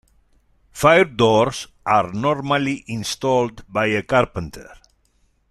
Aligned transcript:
Fire 0.71 1.05
doors 1.05 1.67
are 1.85 2.11
normally 2.11 2.83
installed 2.87 3.63
by 3.71 3.85
a 3.85 4.01
carpenter. 4.01 4.67